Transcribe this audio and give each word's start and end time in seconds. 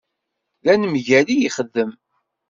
D 0.63 0.67
anemgal 0.73 1.27
i 1.33 1.35
yexdem. 1.41 1.91